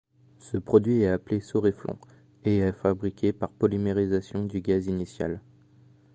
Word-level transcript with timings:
Ce 0.39 0.57
produit 0.57 1.01
est 1.03 1.09
appelé 1.09 1.41
Soreflon, 1.41 1.95
et 2.43 2.57
est 2.57 2.71
fabriqué 2.71 3.33
par 3.33 3.51
polymérisation 3.51 4.43
du 4.45 4.59
gaz 4.59 4.87
initial. 4.87 5.41